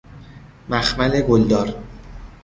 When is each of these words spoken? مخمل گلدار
مخمل 0.69 1.21
گلدار 1.21 1.75